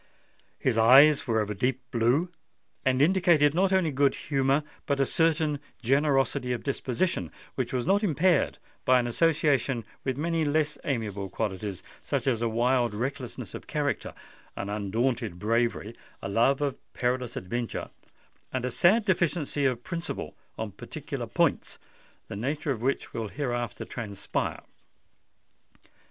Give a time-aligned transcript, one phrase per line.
[0.57, 2.29] His eyes were of a deep blue,
[2.83, 8.01] and indicated not only good humour but a certain generosity of disposition which was not
[8.03, 14.15] impaired by an association with many less amiable qualities—such as a wild recklessness of character,
[14.55, 17.91] an undaunted bravery, a love of perilous adventure,
[18.51, 21.77] and a sad deficiency of principle on particular points,
[22.27, 24.61] the nature of which will hereafter transpire.